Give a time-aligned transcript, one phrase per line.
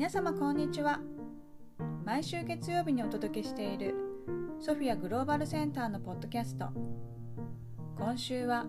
[0.00, 0.98] 皆様こんにちは。
[2.06, 3.94] 毎週月曜日にお届けしている
[4.58, 6.68] ソフィアグローバルセンターのポッドキャスト。
[7.98, 8.64] 今週は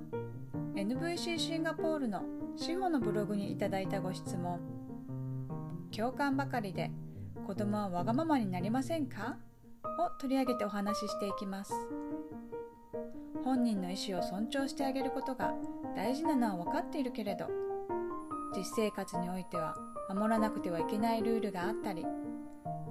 [0.76, 2.24] NVC シンガポールの
[2.58, 4.60] 志保のブログにいただいたご質問。
[5.96, 6.92] 共感ばかりで
[7.48, 9.38] 子供はわがままになりませんか？
[9.86, 11.72] を取り上げてお話ししていきます。
[13.46, 15.54] 本人の意思を尊重してあげることが
[15.96, 17.48] 大事なのは分かっているけれど
[18.54, 19.78] 実生活においては
[20.14, 22.06] 守らなくてはいけないルールがあったり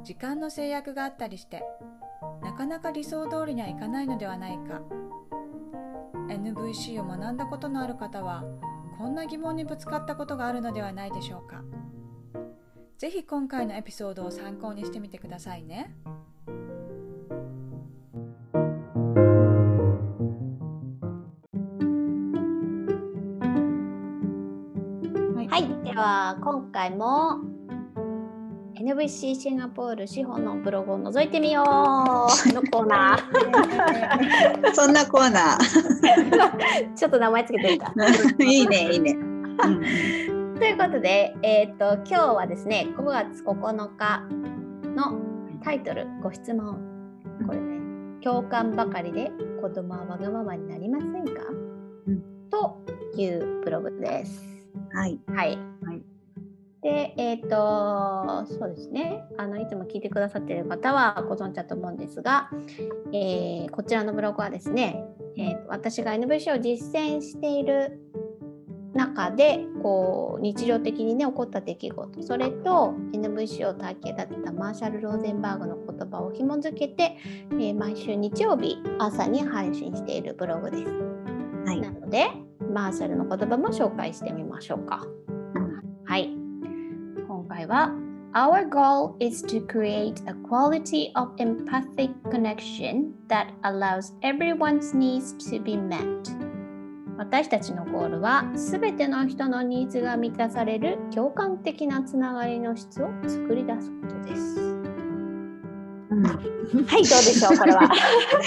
[0.03, 1.63] 時間の制約があったりして
[2.43, 4.81] なかなか理想通りにはいかないのではないか
[6.29, 8.45] NVC を学んだことのある方は
[8.97, 11.63] こんな疑問にぶつかったことがあるのではないでしょうか
[12.99, 15.97] 是非今回のエピソードを参考にしてみてくださいね。
[26.01, 27.41] は今回も
[28.75, 31.65] NVC シンガポール資本のブログを覗いてみよう
[32.55, 34.73] のコーナー。
[34.73, 35.59] そんなコーナ
[36.97, 37.87] ちょっと名前つけてみた。
[37.89, 38.45] ー。
[38.45, 39.15] いいね、いいね。
[40.59, 44.23] ということで、えっ、と今日はですね、5月9日
[44.97, 45.21] の
[45.63, 46.79] タイトルご質問。
[47.47, 47.79] これね、
[48.23, 51.43] 共感ばかりで子供はわがままになりませんか、
[52.07, 52.79] うんと
[53.17, 54.51] いうブログです。
[54.93, 55.21] はい。
[55.35, 55.59] はい。
[56.83, 59.25] はいで、えっ、と、そうですね。
[59.37, 62.51] あの、いつも聞いてくださっている方はご存知だと思うんですが、
[63.13, 65.05] えーこちらのブログはですね、
[65.37, 68.01] えーと私が NVC を実践している
[68.95, 77.17] 中で、こう、日常的にね、起こった出来事、それと NVC を体系立てたマーシャル・ローゼンバーグの言葉を紐づけて、
[77.53, 80.85] えー毎週日曜日朝に配信しているブログです。
[81.67, 81.81] はい。
[81.81, 82.31] なので、
[82.73, 85.07] マーシャルの言葉も紹介してみましょうか。
[87.71, 87.95] は
[88.33, 95.61] Our goal is to create a quality of empathic connection that allows everyone's needs to
[95.63, 96.05] be met.
[97.17, 104.61] 私たちのゴールはすべての人のニーズが満たされる共感的なつながりの質を作り出すことです。
[106.11, 106.35] うんはい、
[106.87, 107.91] どうでしょう、これは。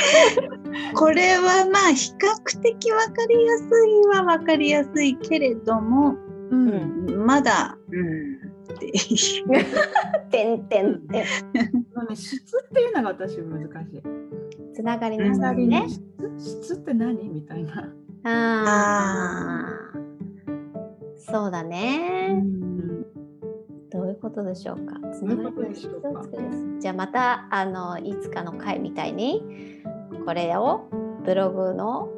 [0.96, 6.16] これはまあ比較的わかりやすいはわかりやすいけれども、
[6.54, 8.53] んまだ、うん、っ
[10.30, 11.24] てんてんてん。
[11.94, 14.04] まあね、質っていうのが私難しい。
[14.74, 15.86] つながりの質うんね。
[15.90, 16.02] 質？
[16.62, 17.30] 質って何？
[17.30, 17.94] みたいな。
[18.26, 19.98] ああ。
[21.18, 22.34] そうだうね。
[22.34, 23.04] ん
[23.90, 24.96] どういうことでしょうか？
[25.14, 29.44] つながりの質を作るじゃあまたあのいつかの回みたいに
[30.26, 30.90] これを
[31.26, 32.10] ブログの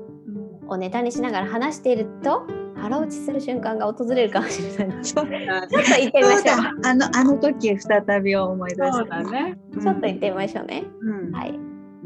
[0.67, 2.47] をネタにしながら話していると
[2.85, 5.03] 腹落ちする瞬間が訪れるかもしれない。
[5.03, 6.73] ちょっと言ってみましょそうだ。
[6.83, 8.93] あのあの時再び思い出した。
[8.93, 9.57] そうだね。
[9.71, 9.81] う。
[9.81, 10.83] ちょっと言ってみましょうね。
[11.01, 11.31] うん。
[11.31, 11.51] はい。
[11.51, 11.59] ね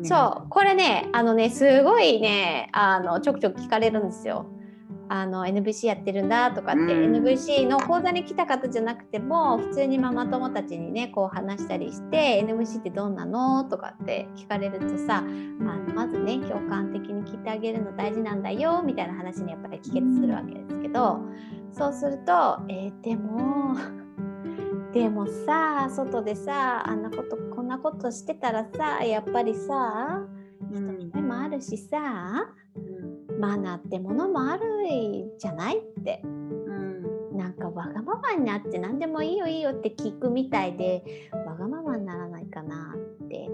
[0.04, 4.46] そう、これね、あのね、すごいね、あのちょくちょく聞かれるんですよ。
[5.10, 7.16] あの NVC やってるんだとかって、うん。
[7.16, 21.20] NVC の講座に来た方じゃなくても普通にママ友たちにねこう話したりして NVC ってどんなのとかって聞かれるとさあのまずね共感的に聞いてあげるの大事なんだよみたいな話にやっぱり帰結するわけですけど
[21.72, 23.76] そうすると、えーでも
[24.94, 30.26] でもさ外でさあんなことこんなことしてたらさやっぱりさ
[30.72, 32.48] 人の目もあるしさ
[33.40, 34.66] マナーってものもある
[35.38, 36.22] じゃないって。
[36.26, 37.38] うん。
[37.38, 43.50] なんかわがままになって何でもいいよいいよって聞くみたいでわがままにならないかなって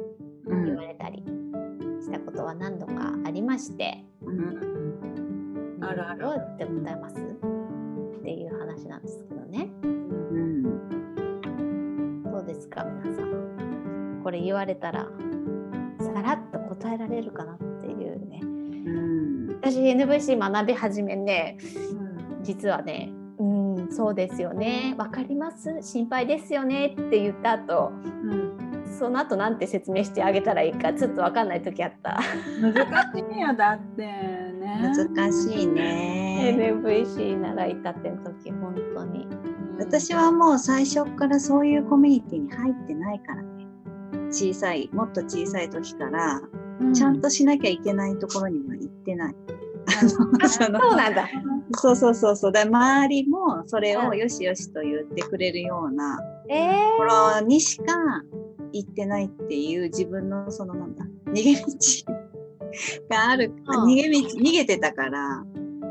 [0.48, 1.24] うん言われたり
[2.02, 5.78] したことは何度かありまして、うん。
[5.82, 9.02] あるあるどうやって答えますっていう話なん。
[9.04, 10.64] ですけどねうん。
[12.24, 14.22] どうですか皆さん。
[14.24, 15.08] これ言われたら
[16.00, 17.66] さらっと答えられるかなって
[19.66, 21.58] 私 NVC 学び始めね
[22.44, 25.82] 実はねうんそうですよねわかります？
[25.82, 28.56] 心配ですよねって言った後うん
[29.00, 32.20] その後なんて説明してあげたらいいかちょっとわかんない時あった。
[32.62, 34.94] 難しいよだってね。
[35.16, 36.56] 難しいね。
[36.56, 39.28] NVC 習いたての時本当に。
[39.80, 43.68] 私はもう最初からそういうコミュニティに入ってないからね。
[44.30, 46.40] 小さい、もっと小さい時から、
[46.94, 49.36] ちゃんとしなきゃいけないところには行ってない。
[50.08, 51.30] そうなんだ。
[51.74, 52.52] そうそうそうそう。
[52.52, 56.20] 周りもそれうんをよしよしと言ってくれるような
[56.50, 57.94] えところにしか
[58.72, 61.66] 行ってないっていう自分のそのなんだ、逃げ道
[63.10, 65.46] がある、うん逃げ道、逃げてたから、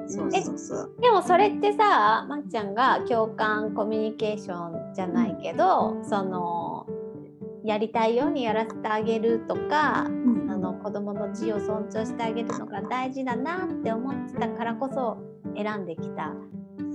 [0.06, 0.94] そうそうそう。
[1.00, 6.86] でもそれってさまっちゃんが共感コミュニケーションじゃないけど、その
[7.64, 10.06] やりたいようにやらせてあげるとか、
[10.84, 15.18] うんあの子供の自由を尊重してあげるのが大事だなって思ってたからこそ
[15.56, 16.32] 選んできた。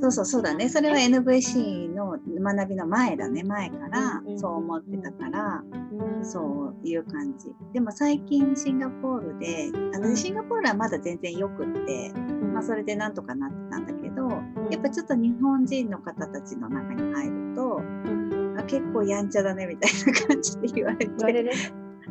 [0.01, 0.69] そうそうそうだね。
[0.69, 3.43] それは NVC の学びの前だね。
[3.43, 7.53] 前からそう思ってたから、うんそういう感じ。
[7.73, 12.11] でも最近シンガポールで、あのシンガポールはまだ全然よくって、
[12.53, 14.29] まあそれでなんとかなってたんだけど、
[14.69, 21.13] やっぱちょっと日本人の方たちの中に入ると、うんあ結構やんちゃだねみたいな感じで言われて、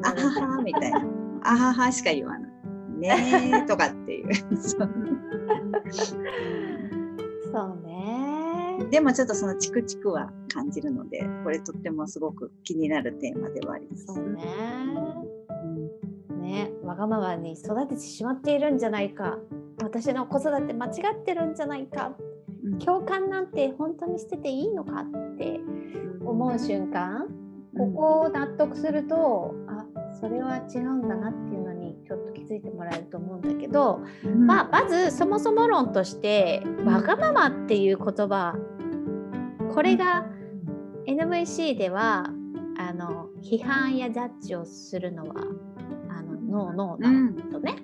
[0.02, 1.17] あははみたいな。
[1.42, 2.50] あははしか言わない。
[2.98, 4.34] ねえとかっていう。
[7.52, 8.86] そうね。
[8.90, 14.06] でもちょっとそのチクチクは感じるので、これとってもすごく気になるテーマではあります。
[14.06, 14.44] そうね。
[16.40, 19.38] ね、わがままに育ててしまっているんじゃないか。
[19.82, 22.16] 私の子育て間違ってるんじゃないか。
[22.18, 25.60] うん共感なんて本当に捨てていいのかって
[26.24, 27.26] 思う瞬間、
[27.76, 29.67] ここを納得すると、あ
[30.20, 34.46] それは違うんだなっていうのにちょっと気づいてもらえると思うんだけど、うん。
[34.46, 38.56] まあ、まずそもそも論として「わがまま」っていう言葉
[39.72, 40.26] これが
[41.06, 42.30] NVC では
[42.78, 45.34] あの批判やジャッジをするのは
[46.08, 47.34] あのノーノーなん。
[47.34, 47.76] ですよね。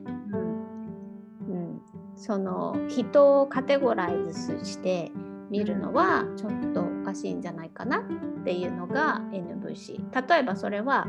[1.48, 1.80] うん、
[2.16, 5.12] その人をカテゴライズして
[5.50, 8.02] 見るのはちょっとおかしいんじゃないかなっ
[8.44, 11.06] ていうのが NVC 例えばそれは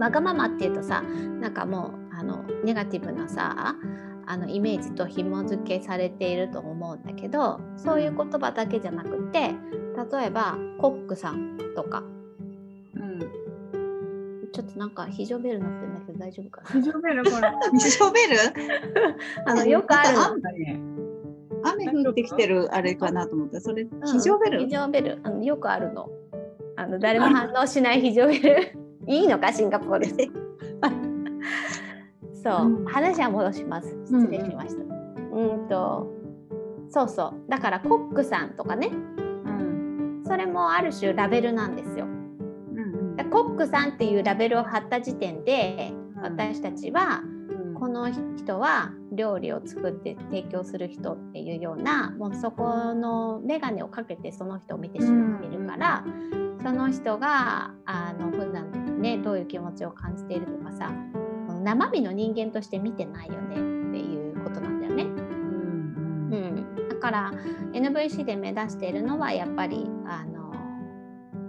[0.00, 3.76] わがままっていうとさなんかもうあのネガティブなさ
[4.26, 9.54] あのイメージと紐付けされていると思うんだけどそういう言葉だけじゃなくて
[10.10, 12.02] 例えばコックさんとか。
[12.94, 13.20] うん。
[14.52, 16.80] ちょっとなんか非常ベル鳴ってるんだけど大丈夫かな？
[16.80, 17.78] 非常ベルこれ。
[17.80, 18.36] ショベル？
[19.46, 20.18] あのよくある。
[21.62, 24.06] 雨降ってきてるあれかなと思ったらそれうん。
[24.06, 25.20] 非常ベル、非常ベル。
[25.22, 26.08] あのよくあるの。
[26.76, 28.79] あの誰も反応しない非常ベル
[29.10, 30.16] いいのかシンガポール。
[30.16, 30.30] で
[32.42, 32.84] そう、うん。
[32.84, 33.88] 話は戻します。
[34.06, 34.82] 失礼しました。
[35.32, 36.06] うんと
[36.88, 37.34] そうそう。
[37.48, 38.88] だからコックさんとかね。
[38.88, 40.22] うん。
[40.24, 42.06] それもある種ラベルなんですよ。
[42.06, 45.92] うんだコックさんっていうラベルを貼った時点で
[46.22, 47.22] 私たちは
[47.74, 56.04] この人は料理を作って提供する人っていうようなもうそこの眼鏡をかけてその人を見てしまっているから、
[56.62, 60.92] その人があの普段ねどういう気持ちを感じているとかさ
[61.62, 65.02] 生身の人間として見てないよねっていうことなんだよね。
[65.02, 67.32] うんうん、だから
[67.72, 70.54] NVC で目指しているのはやっぱりあの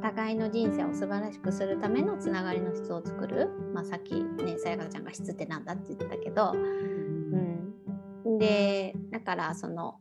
[0.01, 9.99] 互いの人生を素晴らしくするためのつながりの質を作る、まあ、さっきねさやかちゃんが質ってなんだって言ってたけど、うん、でだからその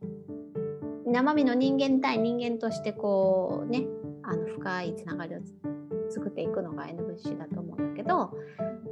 [1.05, 3.85] 生身の人間対人間としてこうね
[4.31, 8.31] あの深いつながりをつ作っていくのが NVC だと思うんだけど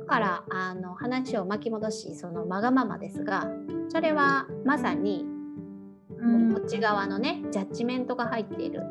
[0.02, 3.48] だからあの話を巻き戻しそのわがままですが
[3.90, 5.26] それはまさに
[6.18, 8.82] うんこっち側のねジャッジメントが入っている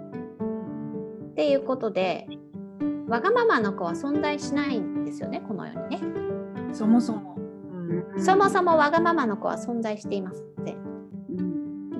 [1.32, 2.26] っていうことで
[3.08, 6.18] わがままの子は存在しないんですよねこの世にね。
[6.72, 7.36] そもそも。
[8.18, 10.77] そもそもわがままの子は存在していません。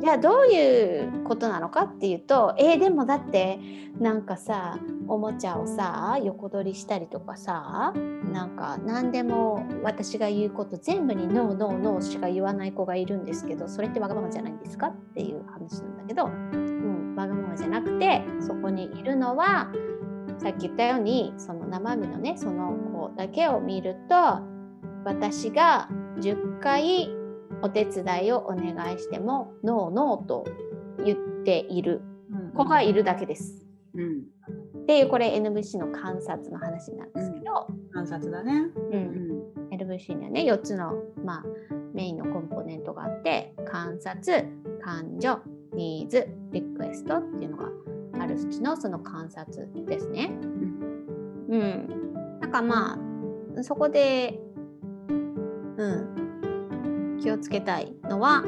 [0.01, 3.59] じゃあどういうことなのかっていうとえーでもだって
[3.99, 7.93] なんかさおもちゃをさ横取りしたりとかさ
[8.33, 19.73] なんか何でも私が言うこと全部にノーノーノーしか言わない子がいるんですけどそれってわがままじゃないんですかっていう話なんだけど、うん、わがままじゃなくてそこにいるのは
[20.39, 24.15] さっき言ったようにその生身のねその子だけを見ると
[25.05, 25.89] 私が
[26.21, 27.18] 10回
[27.63, 30.45] お手伝いをお願いしてもノーノーと
[31.05, 32.03] 言っている。
[32.55, 33.65] 子がいるだけです。
[33.95, 34.23] うん。
[34.83, 38.71] っていうこれ NVC の観察の話なんですけど、観察だね。
[38.77, 39.29] ううん。
[39.71, 41.45] ん NVC にはね4つの、まあ、
[41.95, 44.47] メインのコンポーネントがあって観察
[44.83, 45.41] 感情
[45.75, 47.69] ニーズリクエストっていうのが
[48.21, 50.31] あるうちのその観察ですね。
[51.49, 52.51] うん、なん。
[52.51, 52.99] かま
[53.57, 54.41] あそこで、
[55.77, 56.28] うん、
[57.21, 58.43] 気をつけたいのは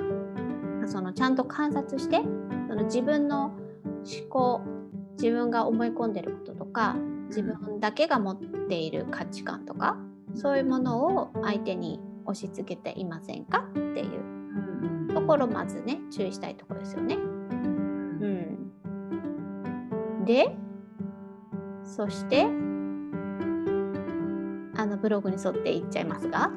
[0.87, 2.21] そのちゃんと観察して
[2.69, 4.63] その自分の思考
[5.19, 6.97] 自分が思い込んでることとか
[7.29, 9.97] 自分だけが持っている価値観とか
[10.35, 17.17] そういうものを相手に押し付けていませんかっていうところまずね注意したいところですよね。
[17.17, 17.19] う
[20.23, 20.57] ん、で
[21.85, 22.47] そして
[24.77, 26.51] あのブログに沿っていっちゃいますが、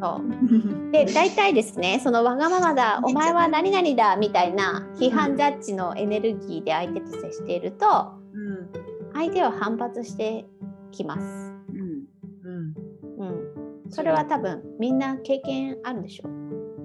[0.00, 8.88] そうで大体ですねそのわがままだお前は何々だみたいな批判ジャッジのエネルギーで相手と接しているとうん。
[9.14, 10.46] 相手は反発して
[10.92, 11.20] きます。
[11.20, 12.04] うん
[12.44, 12.74] うん。
[13.18, 16.28] うん、それは多分みんな経験あるでしょ。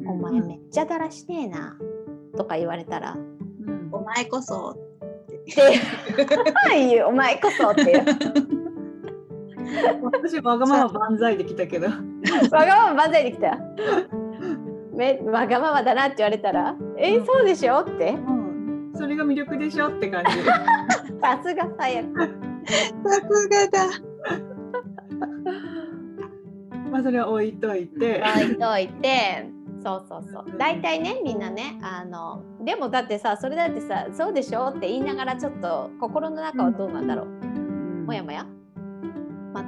[0.08, 1.78] お前めっちゃだらしねえな
[2.36, 3.14] とか言われたら。
[3.14, 4.76] うんお前こそっ
[5.46, 5.80] て
[7.06, 8.04] お前こそっていう。
[10.04, 11.88] 私わがまま万歳できたけど。
[11.88, 13.58] わがまま万歳できた？
[14.94, 17.80] めわがままだなって言われたら、えうんそうでしょ？
[17.80, 18.12] って。
[18.12, 18.92] うん。
[18.96, 20.32] それが魅力でしょって感じ。
[21.22, 22.06] さすが最悪。
[22.16, 22.28] さ
[23.30, 23.88] すがだ
[26.92, 28.24] まあそれは置いといて。
[28.36, 29.50] 置いといて。
[29.84, 30.58] そうそうそう。
[30.58, 34.68] 大体ねみんなねあのでもだってさそれだってさそうでしょ？
[34.68, 37.28] って言いながらちょっと心の中はどうなんだろう。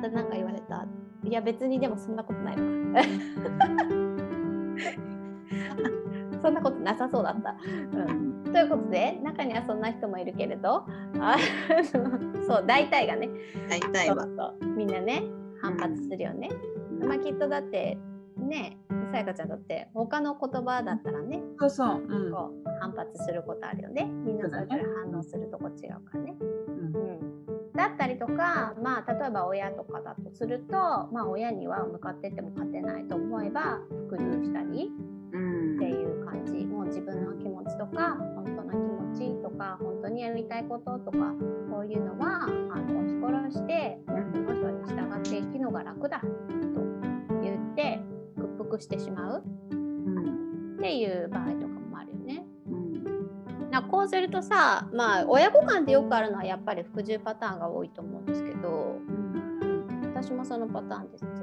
[0.09, 0.85] た何か言われた。
[1.23, 3.01] いや別にでもそんなことないのか。
[6.41, 7.55] そんなことなさそうだった。
[7.97, 10.85] うん、ということで中にはそんな人もいるけれど
[11.19, 11.37] あ
[11.93, 13.29] の そう大体がね
[13.67, 14.27] 大体は
[14.75, 15.23] みんなね
[15.61, 16.49] 反発するよね。
[17.01, 17.97] まあきっとだって
[18.37, 18.77] ね
[19.11, 22.03] さやかちゃんだって他の言葉だったらねそうそう。
[22.07, 22.33] うん。
[22.79, 24.05] 反発することあるよね。
[24.05, 26.35] みんなそれぞれ反応するとこ違うからね。
[26.39, 27.44] うんうん、
[27.75, 30.73] だったりとか、まあ、例えば親とかだとすると、
[31.11, 34.91] まあ、親には向かってっても勝てないと思えば服従したり
[35.33, 35.75] うん。
[35.75, 36.65] っていう感じ。
[36.65, 41.17] もう自分の気持ちとか本当の気持ちとか本当にやりたいこととか
[41.69, 43.15] そういうのはあの押し
[43.51, 46.27] 殺してこの人に従って生きるのが楽だと
[47.41, 47.99] 言って
[48.35, 50.75] 屈服してしまううん。
[50.77, 51.64] っていう場合と
[53.75, 58.99] なこうするとさまあ親子間でよくあるのはやっぱり服従パターンが多いと思うんですけど
[60.15, 61.33] 私もそのパターンで育って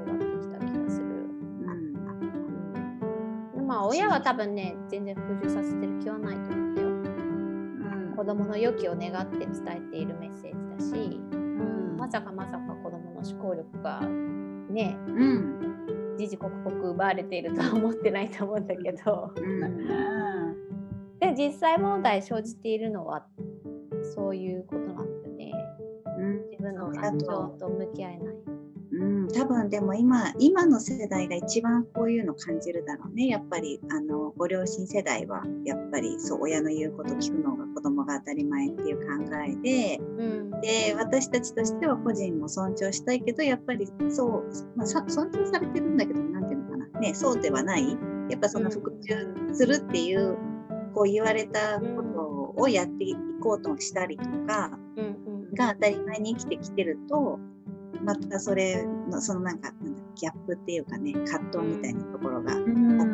[0.41, 1.05] きた気がする。
[3.55, 3.67] うん。
[3.67, 6.87] まあ親は多分ね全然服従させてる気はないと思ったよ。
[6.87, 8.13] うん。
[8.17, 11.97] 子供の良きを願って伝えているメッセージだし、うん。
[11.97, 16.17] まさかまさか子供の思考力がねうん。
[16.17, 19.31] 時々刻々奪われているとは思ってないと思うんだけど。
[19.37, 20.42] うん
[21.35, 23.25] で実際問題生じているのは
[24.15, 25.51] そういうことなんだよね。
[26.17, 28.35] うん自分の感情とと向き合えない。
[28.95, 33.27] うん、多分でも今今の世代が一番こういうの感じるだろうね。
[33.27, 39.99] やっぱりあのご両親世代はやっぱりそう親の言うこと聞くのが子供が当たり前っていう考えで。
[39.99, 40.61] うん。
[40.61, 44.43] で私たちとしては個人も尊重したいけどやっぱりそう、
[44.75, 47.97] まあ、さ尊重されてるんだけどなんていうのかな、ね、そうではない。
[48.29, 50.37] やっぱその服従するっていう
[50.93, 52.03] こう言われたこ
[52.55, 54.77] とをやっていこうとしたりとか。
[55.55, 57.39] が当たり前に生きてきてると
[58.03, 62.59] またそれのそのなんかなんだギャップっていうかね葛藤みたいなところがあっ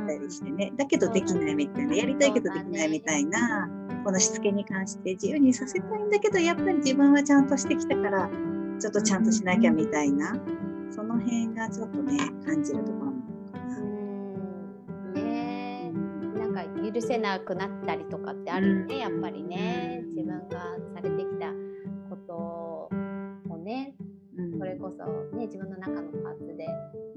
[0.07, 3.69] たりしてね、だけどできないみたいなやりたいけどできないみたいな
[4.03, 8.29] このしつけに関して自由にさせたいんだけどやっぱり自分はちゃんとしてきたから
[8.79, 10.35] ちょっとちゃんとしなきゃみたいな
[10.89, 12.98] その辺がちょっとね感じるとこ
[16.99, 18.99] 許せなくなったりとかってあるよね、うん。
[18.99, 20.01] やっぱりね。
[20.03, 20.09] うん。
[20.09, 20.59] 自分が
[20.95, 21.51] されてきた
[22.09, 22.33] こと
[23.53, 23.95] をね
[24.37, 24.57] うん。
[24.57, 26.67] それこそね自分の中のパーツで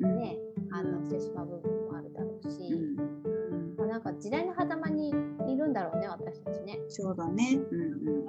[0.01, 0.19] うん。
[0.19, 0.37] ね
[0.71, 3.77] 反応してしまう部分もあるだろうし、うん。
[3.77, 5.13] まあ、なんか時代の狭間にい
[5.57, 6.79] るんだろうね私たちね。
[6.89, 7.59] そうだね。
[7.71, 8.27] うんうん。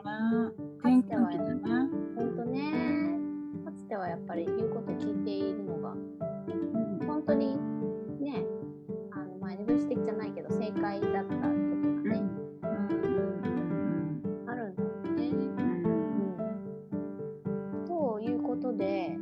[0.79, 1.89] 転換期だな。
[2.17, 3.19] ほんとね。
[3.63, 12.24] かつてはやっぱり言うこと聞いているのがゃないけど正解だった時がね、
[14.48, 15.27] あるんだろうね。
[17.77, 19.17] うん、ということで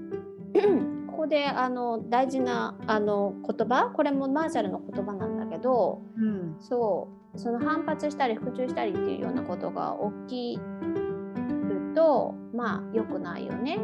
[1.07, 6.55] ここであの大事なあの言葉これもマーシャルの言葉なんだけどうん。
[6.59, 9.95] そうその反発したり服従したりっていうようなことが
[10.27, 13.79] 起きるとまあ良くないよね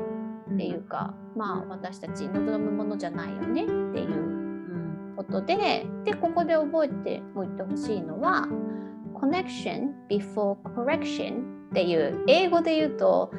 [0.53, 4.31] っていうか、まあ私たち望むものじゃないよねっていう。
[4.31, 4.36] うん
[5.17, 8.47] ことででここで覚えておいてほしいのは
[9.15, 13.31] connection before correction っていう英語で言うと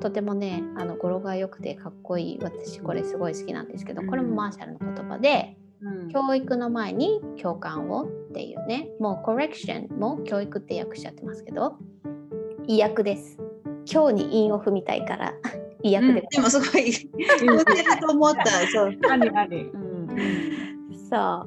[0.00, 6.08] とてもねあの語呂が良くてかっこいい私これすごい好きなんですけどこれもマーシャルの言葉でうん。
[6.08, 11.76] 教育の前に共感をっていうねもう correction も教育って訳しちゃってますけど
[12.66, 13.38] 意訳です。
[13.90, 15.34] 今日に韻を踏みたいから
[15.82, 17.64] 意訳ででもすごい 似てる
[18.00, 18.46] と思った。
[18.72, 18.98] そう。
[19.10, 19.62] ありあり。
[19.62, 20.69] うん
[21.10, 21.46] そ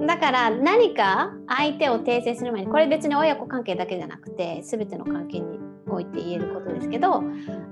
[0.00, 0.06] う。
[0.06, 7.22] だから何か相手を訂正する前にこれ別に親子関係だけじゃなくて全ての関係において言えることですけど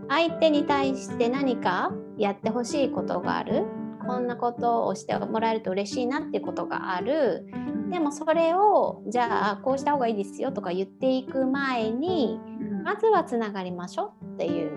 [0.09, 3.65] 相手に対して何かやってほしいことがある。
[4.07, 7.47] こんなことをしてもらえると嬉しいなっていうことがある。
[7.91, 12.41] でもそれをじゃあこうした方がいいですよとか言っていく前に
[12.83, 14.71] まずはつながりましょうっていう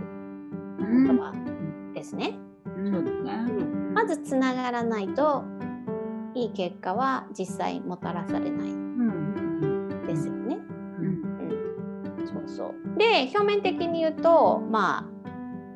[0.79, 1.33] 言葉
[1.95, 2.37] ですね。
[2.65, 3.33] そうですね。
[3.93, 5.43] まずつながらないと
[6.35, 8.67] いい結果は実際もたらされない
[10.07, 10.57] ですよね。
[10.99, 11.23] うん。
[12.25, 12.97] そうそう。
[12.97, 15.05] で表面的に言うとまあ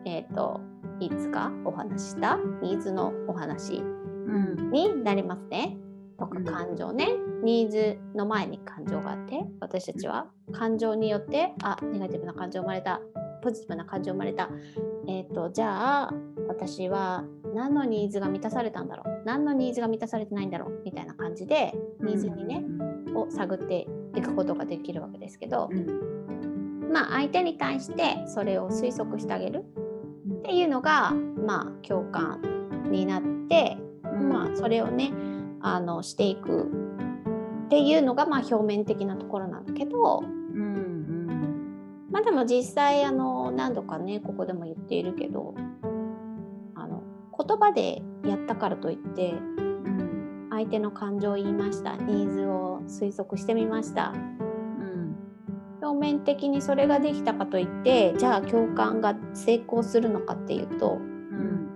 [0.06, 0.62] えっ、ー、と
[1.00, 3.82] いつかお話したニーズのお話
[4.72, 5.78] になりますね。
[6.18, 7.10] とか感情ね、
[7.44, 13.00] ニーズの前に感情があって私たちは感情によってあネガティブな感情生まれた
[13.44, 14.50] ポジティブな感情生まれた。
[15.08, 16.14] えっ、ー、とじゃあ
[16.48, 17.24] 私は
[17.58, 19.24] 何のニーズが満たされたんだろう？
[19.26, 20.82] 何のニーズが満たされてないんだろう？
[20.86, 22.64] みたいな感じでニーズにね、
[23.16, 25.68] を探っていくことができるわけですけど、
[26.94, 29.66] まあ相手に対してそれを推測してあげる
[30.40, 32.42] っていうのがまあ共感
[32.92, 35.12] になって、まあそれをね
[35.60, 36.66] あのしていく
[37.66, 40.22] っていうのがまあ表面的なところなんだけど、
[42.12, 45.56] まあでも実際あの何度かねここでも言っているけど
[47.38, 51.96] 言葉でやったからといって、うん、相手の感情を言いました。
[51.96, 54.13] ニーズを推測してみました。
[55.82, 61.00] 表面的にそれができたかといってじゃあ共感が成功するのかっていうと、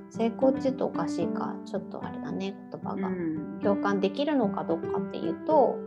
[0.10, 5.80] 成功って言うとおかしいかちょっとあれだね言葉が、うん、共感できるのかどうかっていうと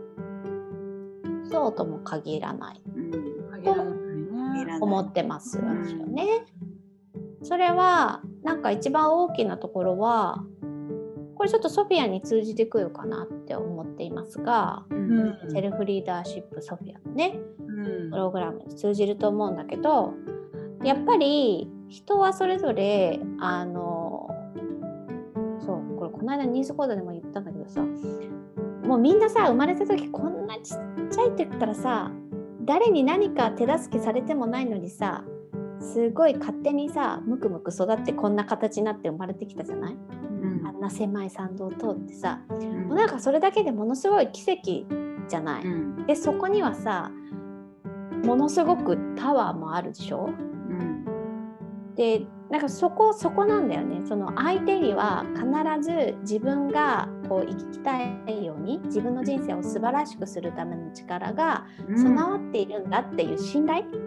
[1.51, 3.11] そうとも限らない、うん、
[3.63, 6.45] と思ってます私よね。
[7.43, 10.43] それはなんか一番大きなところは
[11.35, 20.13] これちょっとソフィアに通じてくるかなって思っていますが、うん、セルフリーダーシップソフィアのね、うん、プログラムに通じると思うんだけど
[20.83, 24.29] やっぱり人はそれぞれあの
[26.15, 27.81] この間ニーズコードでも言ったんだけどさ
[28.83, 32.11] もうみんなさ生まれた時こんなちっちゃいって言ったらさ
[32.61, 35.23] 誰に何か手助けされてもないのにさ
[35.93, 39.97] すごい勝手にさムクムク育ってこんな形になって生まれてきたじゃない、う
[40.63, 44.85] ん、あんな狭い参道を通ってさ、うん、もうなんかそれだけでものすごい奇跡
[45.27, 45.63] じゃない？
[45.63, 47.11] うん、でそこにはさ
[48.23, 50.29] ものすごくパワーもあるでしょ、
[50.69, 51.05] うん、
[51.95, 54.05] でなんかそこそこなんだよね。
[54.07, 55.45] その相手には必
[55.81, 64.04] ず自分がこう生きたいように自分の人生を素晴らしくするための力が備わっているんだっていう信頼、うん、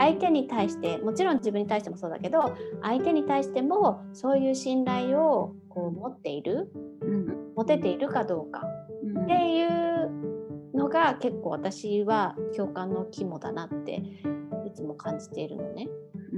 [0.00, 10.10] 相手に対してもちろん自分に対してもそうだけど相手に対してもそういう信頼をこう持っている、うん、持てているかどうかっていう
[10.74, 14.02] のが結構私は共感の肝だなって
[14.66, 15.88] いつも感じているのね。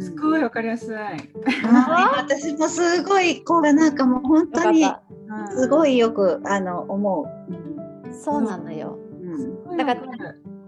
[0.00, 0.96] すごいわかりやすい。
[2.16, 4.84] 私もすごいこれなんかもう本当に
[5.54, 8.12] すごいよくあの思う。
[8.12, 8.98] そうなのよ。
[9.68, 10.02] うん、だから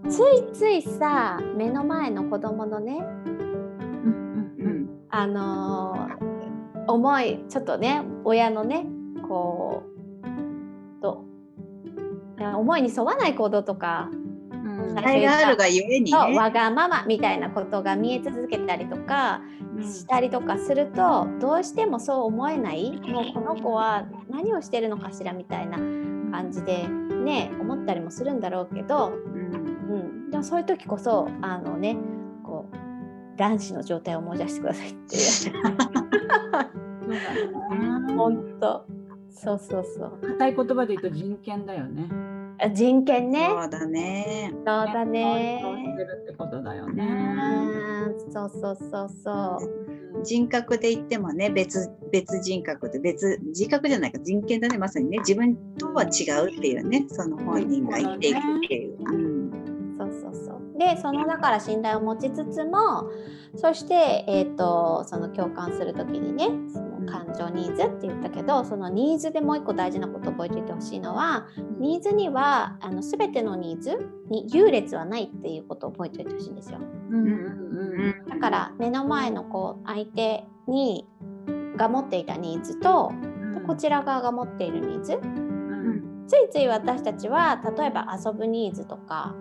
[0.09, 8.85] ついついさ目の前の子供のね、うんうん、あのー、思いちょっとね親のね
[9.27, 9.83] こ
[10.99, 11.25] うと
[12.37, 14.09] 思いに沿わない行動とか
[15.03, 19.41] 愛があるがゆえに、ね、わがままみたいなことが見え続けたりとか
[19.81, 22.91] したりとかするとどうしてもそう思えない。
[23.01, 29.34] もうこの子は何をしてるのかしらみたいな感じでね思ったりもするんだろうけど、うんうん、
[30.31, 31.97] でもそういう時こそあのね
[32.43, 35.23] こう卵子の状態を思い出してくださいっていう。
[38.15, 38.85] 本当
[39.29, 40.19] そうそうそう。
[40.21, 42.09] 硬い言葉で言うと人権だよね。
[42.73, 43.47] 人権ね。
[43.49, 44.51] そうだね。
[44.53, 45.61] そうだね。
[46.23, 47.05] ってことだよね。
[48.31, 50.23] そうそうそうそう。
[50.23, 59.24] 人格で言ってもね別別人格で別人格じゃないか人権だねまさにね自分とは違うっていうねその本人が生きていくっていう。
[60.77, 63.09] でそのだから信頼を持ちつつも
[63.55, 71.47] そしてえっ、ー、とその共感する時にねその感情ニーズって言ったけどそのニーズでもう一個大事なことを覚えておいてほしいのは
[71.79, 76.79] ニーズにはあの全てのニーズに優劣はないっていうことを覚えておいてほしいんですよ。
[78.29, 81.07] だから目の前のこう相手に
[81.77, 83.11] が持っていたニーズと
[83.65, 85.19] こちら側が持っているニーズ、
[86.27, 89.35] ついつい私たちは例えば遊ぶニーズとか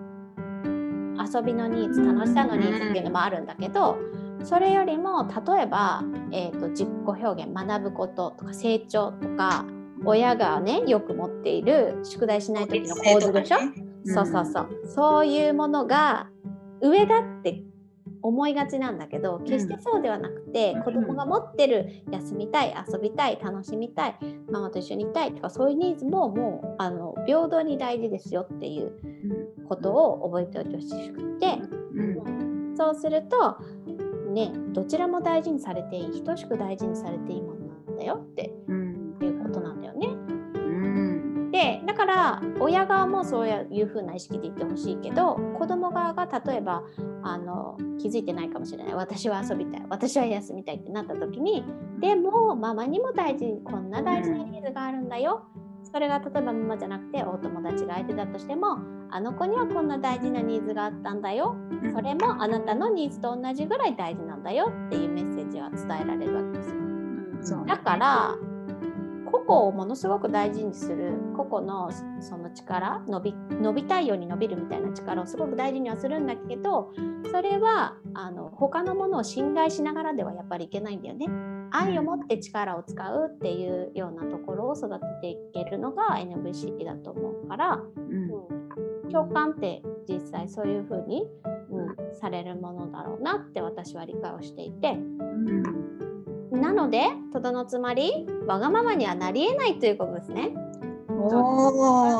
[1.33, 3.99] 遊びのニーズ楽しさのニーズっていうのもあるんだけど、
[4.45, 9.65] それよりも例えば、えーと、自己表現学ぶこととか成長とか
[10.05, 13.73] 親がねよく持っている宿題しない時の構図でしょ、ね
[14.05, 14.69] うん、そうそうそう。
[14.87, 16.29] そういうものが
[16.83, 17.63] 上だって
[18.25, 20.83] 思いがちなんだけど決してそうではなくて、うん。
[20.83, 24.17] 子供が持ってる休みたい遊びたい楽しみたい
[24.51, 28.93] ママと一緒にいたいとかそういうニーズももうあの平等に大事ですよっていう
[29.69, 31.59] ことを覚えておいてほしくて、
[31.95, 32.75] うん。
[32.77, 33.59] そうすると
[34.33, 39.19] ねどちらも大事にされていい等しく大事にされていいものなんだよってうん。
[39.21, 40.07] いうことなんだよね。
[40.07, 41.51] うん。
[41.53, 46.83] でだから親側もそういうふうな意識で言ってほしいけど子供側が例えば
[47.27, 48.95] あの気づいてないかもしれない。
[48.95, 49.83] 私は遊びたい。
[49.89, 51.65] 私は休みたいってなった時に
[52.01, 55.47] でもママにも大事こんな大事なニーズがあるんだよ。
[55.91, 58.79] それが例えばママじゃなくてお友達が相手だとしても
[59.11, 61.57] あの子にはこんな大事なニーズがあったんだよ。
[61.95, 66.65] それもあなたのニーズと同じぐらい大事なんだよっていうメッセージは伝えられるわけで
[67.43, 67.65] すよ。
[67.67, 68.37] だから
[69.35, 76.93] 個々をものすごく大事にする個々のその力伸び伸びたいように伸びるみたいな力をすごく大事にはするんだけど
[77.33, 81.27] それはあの他のものを侵害しながらではやっぱりいけないんだよね。
[81.73, 88.31] 愛を持って力を使うっていうようなところを育てていけるのが NVC だと思うから、うん
[89.05, 91.25] うん、共感って実際そういうふうに、
[91.71, 94.97] うん、されるものだろうなって私は理解をしていて。
[96.65, 100.55] なので、とどのつまり、わがままにはなり得ないということですね。
[101.11, 101.31] おお、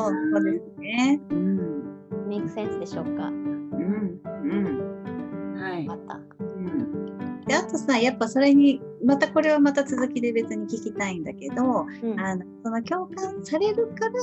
[0.03, 1.19] そうですね。
[1.31, 3.27] うん、メイクセンスでしょうか？
[3.27, 6.15] うん、うん、はいまた。
[6.17, 7.41] うん。
[7.45, 14.13] で、あとさ、やっぱそれに、またこれはまた続きで別に聞きたいんだけど、うんあの、その共感されるから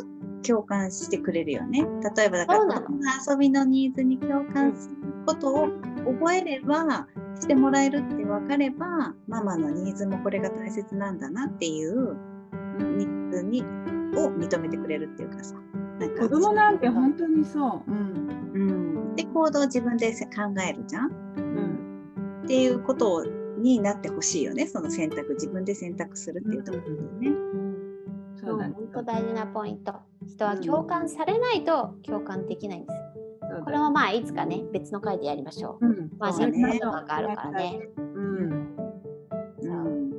[0.46, 1.84] 共感してくれるよね。
[2.16, 2.86] 例えばだから、そうなの
[3.28, 5.68] 遊びのニーズに共感することを
[6.20, 7.08] 覚えれば、
[7.40, 12.16] してもらえるって分かれば、ママのニーズもこれが大切なんだなっていう
[12.78, 15.54] ニーズにを認めてくれるっていうかさ。
[15.98, 17.90] なんか子供なんて本当にそう。
[17.90, 18.32] うん。
[18.54, 18.58] う
[19.12, 23.24] ん、で行動を自分で考えるじゃんうんっていうこと
[23.58, 27.36] になってほしいよねその選択自分で選択するっていうところでね。
[28.36, 28.74] そうだね。
[28.74, 29.94] 本当大事なポイント。
[30.26, 33.11] 人は共感されないと共感できないんです。
[33.60, 35.86] これはまあいつかね別の回でやりましょう。
[35.86, 36.10] うん。
[36.18, 37.88] まあそうねかがあるからね。
[37.96, 38.76] うん。
[39.62, 40.12] うん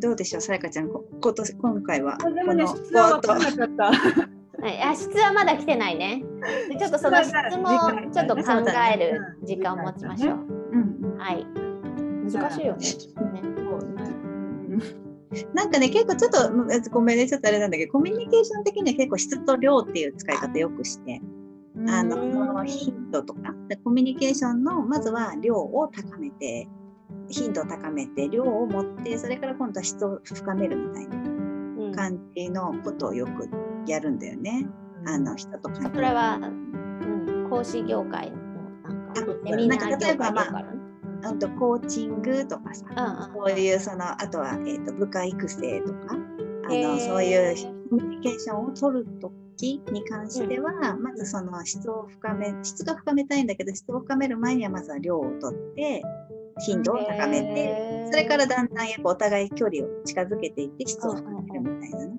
[0.00, 4.28] どうでしょうさやかちゃんこ今年今回はこの質は分かん冒頭なかった。
[4.60, 6.22] はい、あ質はまだ来てないね。
[6.68, 8.42] でちょっとその質問ちょっと考
[8.92, 10.36] える時間を持ちましょう。
[10.72, 11.46] うんはい。
[12.32, 13.08] 難しいよね。
[15.54, 21.20] なんかね結構ちょっとうんごめんねちょっとあれなんだけどコミュニケーション的には結構質と量っていう使い方よくして
[21.86, 22.32] あのうん。
[22.32, 26.68] その頻度とかでコミュニケーションのまずは量を高めて
[27.28, 31.92] 頻度を高めて量を持ってそれから今度は質を深めるみたいなうん。
[31.94, 33.48] 感じのことをよく
[33.86, 34.66] やるんだよね。
[35.06, 38.38] あの人と関それは、うん、講師業界の
[39.66, 40.64] なんか例えばまあ
[41.24, 46.16] あとコーチングとかさ、うんうんこういうそのあとは、えー、と部下育成とかあ
[46.68, 49.06] のそういうコミュニケーションを取る
[49.58, 56.02] 時に関しては、まずその質を深め質が深めたいんだけど質を深める前にはまずは量を取って
[56.60, 62.16] 頻度を高めてそれからだんだんやっぱお互い距離を近づけていって質を深めるみたいなね。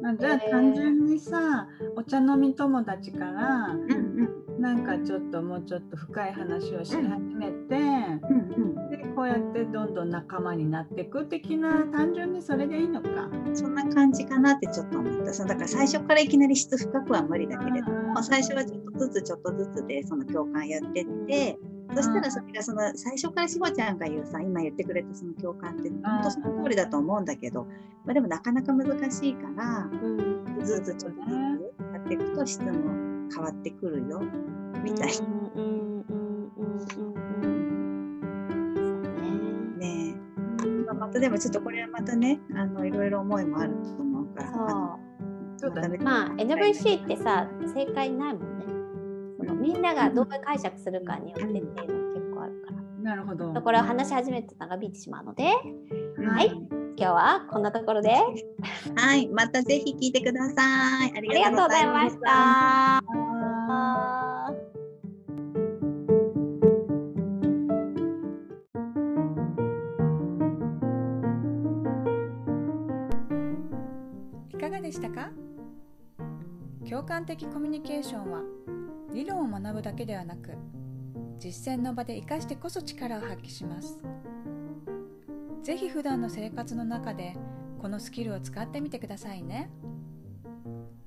[0.00, 13.08] まあじゃあ単純にさ、お茶飲み友達から、うんうんなんかちょっともうちょっと深い話をし始めて、うんでこうやってどんどん仲間になっていく的な単純にそれでいいのか。
[13.46, 15.32] うん、そんな感じかなってちょっと思った。
[15.32, 21.58] そのだから最初からいきなり質深くは無理だけれども最初はちょっとずつちょっとずつでその共感やってって、
[21.94, 27.64] そしたらそれがその最初からしほちゃんが言うさ今言ってくれたその共感って本当その通りだと思うんだけど、
[28.04, 30.38] まあ、でもなかなか難しいからうん。
[30.64, 31.30] ずつちょっとずつ
[31.92, 34.20] やっていくと質も変わってくるよ。
[34.82, 35.12] みたい。
[35.18, 37.58] うんうんうんうんうんそうね
[39.78, 40.14] なね。
[40.86, 44.26] まあ、またでもちょっとこれはまたねあのいろいろ思いもあると思う。
[44.34, 44.52] から。
[45.56, 45.72] そう。
[46.02, 48.64] まあ NVC ってさ正解ないもんね。
[49.38, 52.82] そのみんながどう解釈するかによってっていうの結構あるから。
[53.02, 53.52] なるほど。
[53.60, 55.44] これを話し始めて長引いてしまうので。
[55.44, 56.48] はい。
[56.48, 61.12] うん今日はこんなところであはい、またぜひ聞いてください。
[61.16, 62.30] ありりがとうございました。
[62.30, 63.02] は
[74.52, 75.30] いかがでしたか？
[76.88, 78.40] 共感的コミュニケーションは
[79.14, 80.50] 理論を学ぶだけではなく
[81.38, 83.98] 実践の場で活かしてこそ力を発揮します
[85.62, 87.36] ぜひ普段の生活の中で
[87.80, 89.70] このスキルを使ってみてくださいね。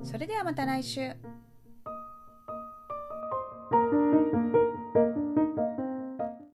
[0.03, 1.15] それではまた来週。